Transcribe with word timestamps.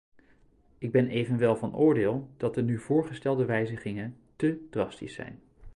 Ik 0.77 0.91
ben 0.91 1.07
evenwel 1.09 1.55
van 1.55 1.75
oordeel 1.75 2.29
dat 2.37 2.53
de 2.55 2.63
nu 2.63 2.79
voorgestelde 2.79 3.45
wijzigingen 3.45 4.15
te 4.35 4.67
drastisch 4.69 5.13
zijn. 5.13 5.39